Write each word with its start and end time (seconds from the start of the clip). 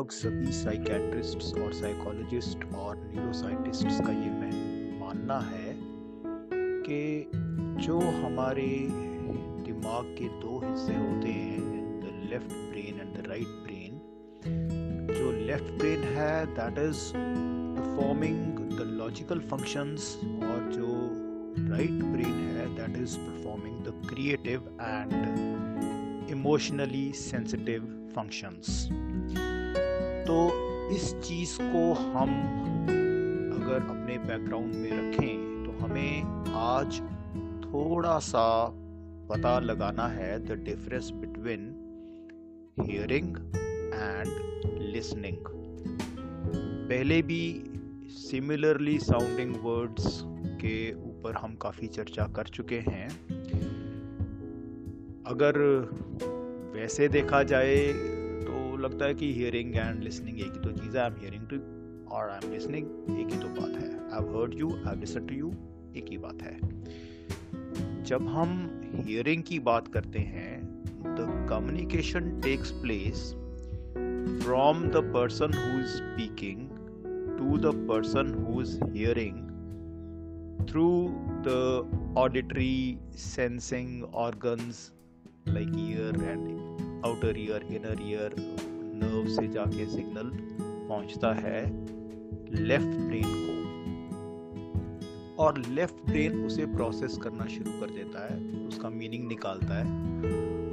लगभग 0.00 0.12
सभी 0.12 0.52
साइकेट्रिस्ट्स 0.52 1.52
और 1.54 1.72
साइकोलॉजिस्ट 1.72 2.64
और 2.74 2.96
न्यूरोसाइंटिस्ट्स 3.06 4.00
का 4.00 4.12
ये 4.12 4.30
मैं 4.30 4.98
मानना 5.00 5.38
है 5.40 5.74
कि 6.86 7.30
जो 7.84 7.98
हमारे 7.98 8.66
दिमाग 9.66 10.04
के 10.18 10.28
दो 10.40 10.60
हिस्से 10.60 10.94
होते 10.94 11.28
हैं 11.30 12.00
the 12.00 12.12
left 12.30 12.54
brain 12.70 13.00
and 13.00 13.12
the 13.16 13.26
right 13.26 13.52
brain 13.66 14.00
जो 15.10 15.30
लेफ़्ट 15.42 15.70
ब्रेन 15.78 16.04
है 16.16 16.46
that 16.54 16.78
is 16.86 17.04
performing 17.14 18.58
the 18.70 18.86
logical 18.92 19.40
functions 19.50 20.14
और 20.24 20.72
जो 20.72 20.96
राइट 21.68 22.02
ब्रेन 22.06 22.40
है 22.50 22.68
that 22.76 23.02
is 23.02 23.18
performing 23.18 23.78
the 23.82 24.00
creative 24.08 24.76
and 24.80 26.30
emotionally 26.30 27.10
sensitive 27.18 27.96
functions 28.14 28.86
तो 30.30 30.90
इस 30.90 31.14
चीज़ 31.14 31.56
को 31.60 31.92
हम 31.94 32.30
अगर 33.54 33.74
अपने 33.74 34.18
बैकग्राउंड 34.18 34.74
में 34.74 34.90
रखें 34.90 35.64
तो 35.64 35.72
हमें 35.84 36.22
आज 36.54 37.00
थोड़ा 37.64 38.18
सा 38.18 38.66
पता 39.30 39.58
लगाना 39.58 40.06
है 40.06 40.38
the 40.46 40.52
difference 40.52 41.10
between 41.10 41.64
hearing 42.80 43.36
and 43.94 44.62
listening 44.94 45.36
पहले 46.88 47.22
भी 47.22 47.64
सिमिलरली 48.10 48.98
साउंडिंग 48.98 49.56
वर्ड्स 49.62 50.20
के 50.62 50.92
ऊपर 50.92 51.34
हम 51.34 51.54
काफ़ी 51.54 51.86
चर्चा 51.86 52.24
कर 52.24 52.44
चुके 52.44 52.78
हैं। 52.78 53.08
अगर 55.26 55.58
वैसे 56.74 57.08
देखा 57.08 57.42
जाए 57.42 57.76
लगता 58.80 59.04
है 59.04 59.14
कि 59.14 59.32
हियरिंग 59.34 59.76
एंड 59.76 60.02
लिसनिंग 60.02 60.40
एक 60.40 60.52
ही 60.52 60.60
तो 60.60 60.72
चीज़ 60.72 60.96
है। 60.96 61.02
आई 61.02 61.10
एम 61.10 61.20
हियरिंग 61.20 61.46
टू 61.48 61.56
और 62.16 62.30
आई 62.30 62.46
एम 62.46 62.52
लिसनिंग 62.52 63.20
एक 63.20 63.32
ही 63.32 63.38
तो 63.38 63.48
बात 63.60 63.80
है। 63.80 63.88
I 64.10 64.34
heard 64.34 64.54
you 64.54 64.70
I 64.88 64.96
listen 64.96 65.26
to 65.26 65.34
you 65.34 65.52
एक 65.96 66.10
ही 66.10 66.18
बात 66.18 66.42
है। 66.42 66.58
जब 68.04 68.26
हम 68.28 68.50
हियरिंग 69.06 69.42
की 69.42 69.58
बात 69.66 69.88
करते 69.94 70.18
हैं 70.18 70.60
the 71.02 71.26
communication 71.50 72.30
takes 72.40 72.70
place 72.82 73.22
from 74.44 74.82
the 74.88 75.02
person 75.14 75.54
who 75.54 75.78
is 75.80 75.96
speaking 75.96 76.68
to 77.38 77.56
the 77.58 77.74
person 77.88 78.34
who 78.34 78.60
is 78.62 78.78
hearing 78.84 79.36
through 80.70 80.88
the 81.46 82.14
auditory 82.18 82.98
sensing 83.18 84.02
organs 84.24 84.90
like 85.48 85.68
ear 85.78 86.22
and 86.24 87.04
outer 87.06 87.38
ear 87.38 87.66
inner 87.76 88.02
ear 88.10 88.34
nerve 89.02 89.28
से 89.28 89.48
जाके 89.48 89.86
सिग्नल 89.86 90.30
पहुँचता 90.88 91.32
है 91.34 91.64
left 92.54 92.86
brain 92.86 93.24
को। 93.26 93.60
और 95.42 95.58
left 95.68 96.10
brain 96.10 96.44
उसे 96.44 96.66
process 96.66 97.18
करना 97.22 97.46
शुरू 97.46 97.80
कर 97.80 97.90
देता 97.90 98.24
है, 98.24 98.40
उसका 98.68 98.88
मीनिंग 98.90 99.28
निकालता 99.28 99.74
है। 99.74 99.84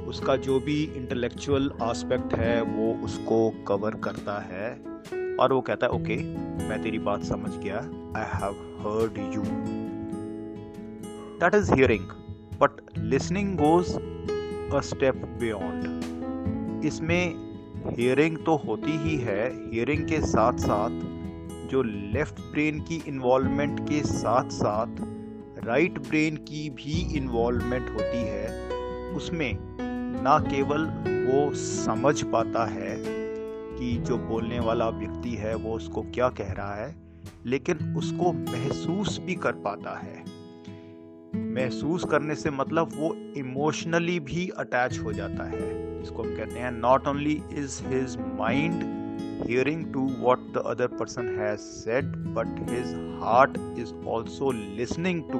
उसका 0.06 0.36
जो 0.36 0.60
भी 0.60 0.82
इंटेलेक्चुअल 0.84 1.70
आस्पेक्ट 1.82 2.34
है, 2.34 2.62
वो 2.62 2.92
उसको 3.04 3.50
कवर 3.50 3.94
करता 3.94 4.38
है। 4.40 4.70
और 5.36 5.52
वो 5.52 5.60
कहता 5.60 5.86
है 5.86 5.92
ओके 5.92 6.16
मैं 6.68 6.82
तेरी 6.82 6.98
बात 6.98 7.24
समझ 7.24 7.50
गया। 7.56 7.78
I 8.16 8.24
have 8.34 8.52
heard 8.80 9.18
you 9.34 9.42
that 11.40 11.54
is 11.54 11.72
hearing 11.74 12.04
but 12.60 12.98
listening 12.98 13.56
goes 13.56 13.94
a 14.74 14.80
step 14.80 15.16
beyond 15.40 16.84
इसमें 16.84 17.47
हियरिंग 17.86 18.36
तो 18.38 18.56
होती 18.56 18.96
ही 18.98 19.16
है 19.16 19.48
हियरिंग 19.70 20.06
के 20.08 20.20
साथ 20.20 20.58
साथ 20.58 20.90
जो 21.70 21.82
लेफ़्ट 21.82 22.40
ब्रेन 22.52 22.80
की 22.80 23.02
इन्वॉल्वमेंट 23.06 23.80
के 23.80 24.02
साथ 24.02 24.50
साथ 24.50 25.00
राइट 25.64 25.98
ब्रेन 25.98 26.36
की 26.36 26.68
भी 26.70 27.00
इन्वॉल्वमेंट 27.16 27.90
होती 27.90 28.22
है, 28.22 28.46
उसमें 29.12 29.58
ना 30.22 30.38
केवल 30.40 30.84
वो 31.26 31.52
समझ 31.54 32.22
पाता 32.22 32.64
है 32.66 32.96
कि 33.78 33.96
जो 33.98 34.18
बोलने 34.18 34.60
वाला 34.60 34.88
व्यक्ति 34.88 35.34
है, 35.34 35.54
वो 35.54 35.74
उसको 35.74 36.02
क्या 36.02 36.28
कह 36.28 36.52
रहा 36.52 36.74
है, 36.74 36.94
लेकिन 37.46 37.94
उसको 37.96 38.32
महसूस 38.32 39.20
भी 39.26 39.34
कर 39.34 39.52
पाता 39.64 39.98
है। 39.98 40.37
महसूस 41.36 42.04
करने 42.04 42.34
से 42.34 42.50
मतलब 42.50 42.90
वो 42.96 43.34
इमोशनली 43.36 44.20
भी 44.20 44.48
अटैच 44.48 44.98
हो 44.98 45.12
जाता 45.12 45.44
है। 45.44 46.02
इसको 46.02 46.22
हम 46.22 46.36
कहते 46.36 46.58
हैं 46.58 46.72
not 46.72 47.06
only 47.06 47.42
is 47.52 47.82
his 47.84 48.16
mind 48.18 48.98
hearing 49.38 49.92
to 49.92 50.00
what 50.18 50.38
the 50.38 50.56
other 50.56 50.86
person 50.86 51.24
has 51.24 51.60
said 51.60 52.04
but 52.04 52.70
his 52.70 53.18
heart 53.22 53.78
is 53.78 54.06
also 54.08 54.52
listening 54.52 55.22
to 55.22 55.38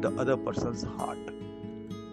the 0.00 0.16
other 0.20 0.34
person's 0.34 0.84
heart 0.84 1.18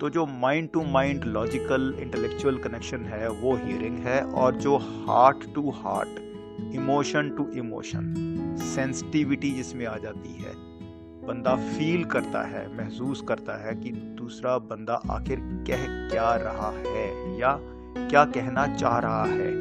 तो 0.01 0.09
जो 0.09 0.25
mind 0.25 0.69
to 0.69 0.83
mind 0.83 1.23
logical 1.23 1.95
intellectual 1.99 2.57
connection 2.57 3.05
है, 3.05 3.29
वो 3.29 3.55
हियरिंग 3.55 3.97
है, 3.99 4.21
और 4.21 4.55
जो 4.55 4.77
heart 4.77 5.55
to 5.55 5.69
heart 5.69 6.09
emotion 6.75 7.29
to 7.29 7.47
emotion 7.51 8.13
sensitivity 8.59 9.51
जिसमें 9.51 9.85
आ 9.85 9.97
जाती 9.97 10.33
है। 10.33 10.66
बंदा 11.27 11.55
फील 11.55 12.03
करता 12.05 12.41
है, 12.47 12.67
महसूस 12.77 13.21
करता 13.27 13.55
है 13.57 13.73
कि 13.75 13.91
दूसरा 14.17 14.57
बंदा 14.67 15.01
आखिर 15.11 15.39
कह 15.67 15.85
क्या 16.09 16.35
रहा 16.35 16.69
है 16.77 17.07
या 17.39 17.57
क्या 17.97 18.23
कहना 18.25 18.65
चाह 18.75 18.97
रहा 18.99 19.23
है। 19.25 19.51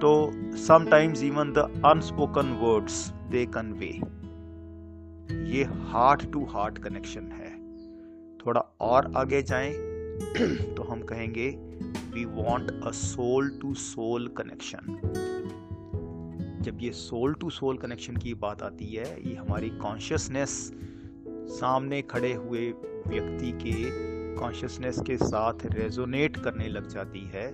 तो 0.00 0.10
sometimes 0.58 1.22
even 1.22 1.52
the 1.52 1.82
unspoken 1.86 2.52
words 2.62 2.96
they 3.30 3.44
convey 3.46 3.92
ये 5.52 5.64
हार्ट 5.90 6.30
टू 6.32 6.44
हार्ट 6.44 6.78
कनेक्शन 6.78 7.30
है। 7.32 7.50
थोड़ा 8.38 8.60
और 8.80 9.12
आगे 9.16 9.42
जाएँ 9.42 9.72
तो 10.76 10.82
हम 10.82 11.02
कहेंगे 11.02 11.48
we 12.14 12.24
want 12.24 12.70
a 12.84 12.90
soul 12.94 13.48
to 13.62 13.72
soul 13.74 14.28
connection 14.38 14.98
जब 16.66 16.78
ये 16.80 16.90
सोल 16.90 17.34
टू 17.34 17.50
सोल 17.50 17.76
कनेक्शन 17.76 18.16
की 18.16 18.34
बात 18.34 18.62
आती 18.62 18.86
है, 18.86 19.28
ये 19.28 19.34
हमारी 19.34 19.70
कॉन्शियसनेस 19.70 20.72
सामने 21.28 22.02
खड़े 22.02 22.32
हुए 22.32 22.72
व्यक्ति 23.06 23.52
के 23.52 23.90
कॉन्शियसनेस 24.36 25.00
के 25.06 25.16
साथ 25.16 25.54
रेजोनेट 25.64 26.36
करने 26.36 26.68
लग 26.68 26.88
जाती 26.88 27.20
है 27.20 27.46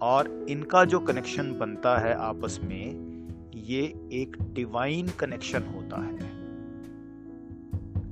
और 0.00 0.46
इनका 0.48 0.84
जो 0.84 1.00
कनेक्शन 1.00 1.58
बनता 1.58 1.98
है 1.98 2.14
आपस 2.14 2.60
में, 2.64 3.18
ये 3.54 3.82
एक 4.12 4.36
डिवाइन 4.54 5.08
कनेक्शन 5.08 5.62
होता 5.62 6.02
है। 6.02 6.18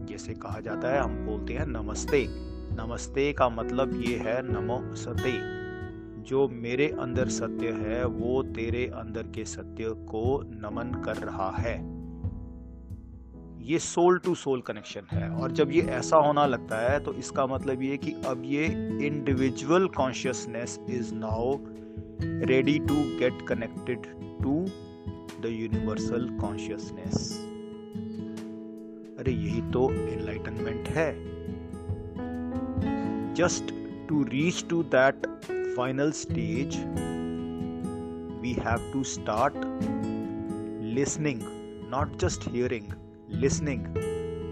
जैसे 0.07 0.35
कहा 0.35 0.61
जाता 0.61 0.89
है, 0.89 1.01
हम 1.01 1.27
बोलते 1.27 1.55
हैं 1.55 1.67
नमस्ते। 1.67 2.27
नमस्ते 2.77 3.33
का 3.33 3.49
मतलब 3.49 4.03
ये 4.03 4.17
है 4.17 4.53
नमो 4.53 4.95
सते। 4.95 5.66
जो 6.27 6.49
मेरे 6.49 6.87
अंदर 7.01 7.29
सत्य 7.29 7.69
है, 7.69 8.05
वो 8.05 8.43
तेरे 8.43 8.87
अंदर 8.87 9.23
के 9.23 9.45
सत्य 9.45 9.85
को 9.89 10.43
नमन 10.45 11.03
कर 11.05 11.17
रहा 11.17 11.51
है। 11.59 11.75
ये 13.67 13.79
सोल 13.79 14.19
टू 14.19 14.35
सोल 14.35 14.61
कनेक्शन 14.61 15.07
है 15.13 15.31
और 15.31 15.53
जब 15.53 15.71
ये 15.73 15.83
ऐसा 15.83 16.17
होना 16.17 16.47
लगता 16.47 16.77
है 16.91 16.99
तो 17.01 17.13
इसका 17.13 17.47
मतलब 17.47 17.83
ये 17.83 17.97
कि 17.97 18.13
अब 18.27 18.43
ये 18.45 18.67
individual 19.07 19.87
consciousness 19.89 20.79
is 20.91 21.15
now 21.15 21.57
ready 22.23 22.79
to 22.79 22.95
get 22.95 23.47
connected 23.49 24.07
to 24.43 24.55
the 25.43 25.47
universal 25.47 26.29
consciousness 26.41 27.33
अरे, 29.19 29.33
यही 29.33 29.61
तो 29.73 29.91
एनलाइटनमेंट 29.93 30.89
है। 30.89 31.11
Just 33.35 33.75
to 34.09 34.23
reach 34.23 34.65
to 34.71 34.83
that 34.83 35.27
final 35.77 36.11
stage, 36.11 36.77
we 38.41 38.55
have 38.55 38.81
to 38.93 39.05
start 39.05 39.55
listening, 40.99 41.43
not 41.91 42.17
just 42.23 42.45
hearing, 42.45 42.87
listening. 43.45 43.83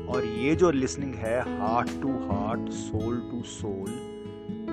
और 0.09 0.25
ये 0.39 0.55
जो 0.57 0.71
लिसनिंग 0.71 1.15
है 1.15 1.39
heart 1.59 1.91
to 2.03 2.11
heart 2.31 2.69
soul 2.71 3.21
to 3.31 3.43
soul 3.51 3.91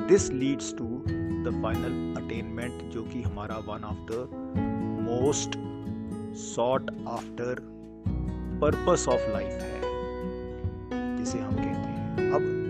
this 0.10 0.30
leads 0.32 0.74
to 0.78 0.88
the 1.08 1.54
final 1.64 2.22
attainment 2.22 2.82
जो 2.94 3.04
कि 3.04 3.22
हमारा 3.22 3.58
one 3.68 3.84
of 3.92 4.02
the 4.12 4.28
most 5.10 5.58
sought 6.38 6.92
after 7.10 7.62
purpose 8.62 9.08
of 9.10 9.30
life 9.34 9.62
है, 9.64 11.18
जिसे 11.18 11.40
हम 11.40 11.56
कहते 11.56 11.90
हैं। 11.90 12.32
अब 12.32 12.61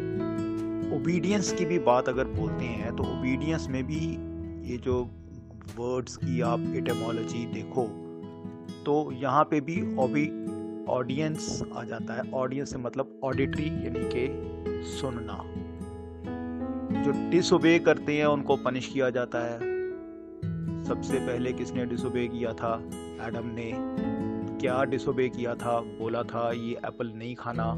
ओबीडियंस 0.96 1.54
की 1.54 1.66
भी 1.66 1.80
बात 1.80 2.10
अगर 2.10 2.26
बोलते 2.26 2.66
हैं 2.66 2.96
तो 2.96 3.04
ओबीडियंस 3.04 3.68
में 3.70 3.84
भी 3.84 4.06
ये 4.72 4.78
जो 4.78 5.04
वर्ड्स 5.78 6.16
की 6.16 6.42
आप 6.42 6.60
एटमोलॉजी 6.60 7.46
देखो 7.46 7.88
तो 8.86 9.12
यहाँ 9.12 9.44
पे 9.44 9.62
भी 9.62 9.96
ओबी 9.96 10.42
ऑडियंस 10.90 11.64
आ 11.76 11.84
जाता 11.84 12.14
है। 12.14 12.32
ऑडियंस 12.32 12.72
से 12.72 12.78
मतलब 12.78 13.20
ऑडिटरी 13.24 13.68
यानी 13.68 14.00
कि 14.00 14.28
सुनना। 14.84 15.44
जो 17.02 17.30
डिसोबे 17.30 17.80
करते 17.80 18.18
हैं, 18.18 18.26
उनको 18.26 18.56
पनिश 18.56 18.88
किया 18.88 19.10
जाता 19.10 19.40
है। 19.40 19.60
सबसे 20.84 21.20
पहले 21.20 21.54
किसने 21.54 21.86
डिसोबे 21.86 22.28
किया 22.28 22.54
था? 22.54 22.84
एडम 23.28 23.44
ने। 23.46 23.72
क्या 24.60 24.84
डिसोबे 24.84 25.30
किया 25.30 25.56
था? 25.56 25.80
बोला 25.80 26.24
था, 26.24 26.52
ये 26.52 26.72
एप्पल 26.72 27.12
नहीं 27.16 27.36
खाना। 27.36 27.74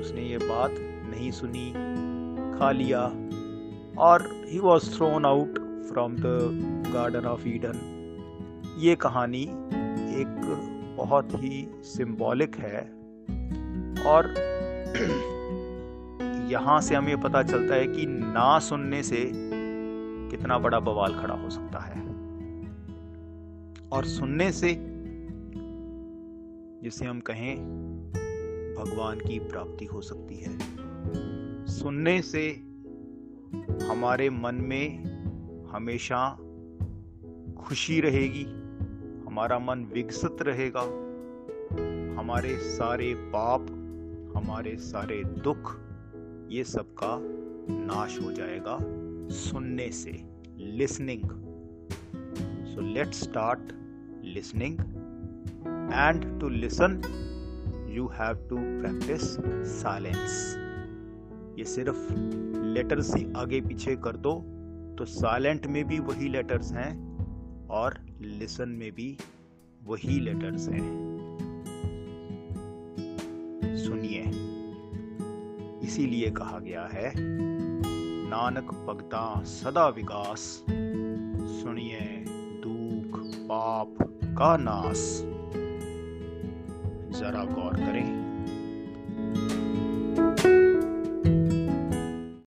उसने 0.00 0.22
ये 0.22 0.38
बात 0.38 0.70
नहीं 1.10 1.30
सुनी। 1.30 1.72
खा 2.58 2.70
लिया 2.70 3.02
और 3.98 4.44
he 4.46 4.58
was 4.58 4.96
thrown 4.96 5.24
out 5.24 5.58
from 5.92 6.16
the 6.16 6.22
garden 6.94 7.24
of 7.24 7.48
Eden 7.48 7.88
ये 8.78 8.96
कहानी 8.96 9.42
एक 10.20 10.38
बहुत 10.96 11.28
ही 11.34 11.68
सिंबॉलिक 11.72 12.56
है 12.56 12.80
और 14.06 14.34
यहाँ 16.50 16.80
से 16.80 16.94
हमें 16.94 17.20
पता 17.20 17.42
चलता 17.42 17.74
है 17.74 17.86
कि 17.86 18.06
ना 18.06 18.58
सुनने 18.58 19.02
से 19.02 19.32
कितना 20.30 20.58
बड़ा 20.58 20.80
बवाल 20.80 21.14
खड़ा 21.14 21.34
हो 21.34 21.50
सकता 21.50 21.78
है। 21.78 22.00
और 23.92 24.04
सुनने 24.04 24.52
से 24.52 24.76
जिसे 26.82 27.06
हम 27.06 27.20
कहें, 27.20 27.56
भगवान 28.78 29.18
की 29.18 29.38
प्राप्ति 29.38 29.84
हो 29.84 30.00
सकती 30.00 30.36
है। 30.36 30.81
सुनने 31.82 32.22
से 32.22 32.48
हमारे 33.86 34.30
मन 34.30 34.54
में 34.54 35.04
हमेशा 35.72 36.30
खुशी 37.62 38.00
रहेगी, 38.00 38.44
हमारा 39.26 39.58
मन 39.58 39.84
विकसित 39.94 40.36
रहेगा। 40.42 40.80
हमारे 42.20 42.56
सारे 42.56 43.14
पाप, 43.14 43.60
हमारे 44.36 44.76
सारे 44.76 45.24
दुख, 45.24 45.80
ये 46.50 46.64
सब 46.64 46.94
का 46.94 47.18
नाश 47.74 48.20
हो 48.22 48.32
जाएगा 48.32 48.78
सुनने 49.30 49.90
से 49.90 50.24
listening 50.58 51.24
so 52.66 52.80
let 52.80 53.14
start 53.14 53.60
listening 54.24 54.80
and 55.92 56.40
to 56.40 56.48
listen 56.48 57.02
you 57.88 58.06
have 58.06 58.34
to 58.34 58.56
practice 58.56 59.36
silence 59.82 60.61
ये 61.58 61.64
सिर्फ़ 61.64 62.12
लेटर्स 62.56 63.16
ही 63.16 63.32
आगे 63.36 63.60
पीछे 63.60 63.96
कर 63.96 64.16
दो 64.16 64.32
तो 64.98 65.04
साइलेंट 65.04 65.66
में 65.66 65.84
भी 65.84 65.98
वही 65.98 66.28
लेटर्स 66.28 66.72
हैं 66.72 67.12
और 67.68 68.00
लिसन 68.20 68.68
में 68.68 68.92
भी 68.92 69.16
वही 69.84 70.20
लेटर्स 70.20 70.68
हैं। 70.68 71.12
सुनिए, 73.76 74.22
इसीलिए 75.88 76.30
कहा 76.30 76.58
गया 76.58 76.88
है, 76.92 77.12
नानक 78.28 78.70
भगता 78.88 79.42
सदा 79.44 79.88
विकास, 79.88 80.64
सुनिए, 81.62 82.24
दुख 82.66 83.20
पाप 83.20 83.96
का 84.24 84.56
नाश। 84.56 85.22
जरा 87.20 87.44
गौर 87.44 87.74
करें। 87.74 88.31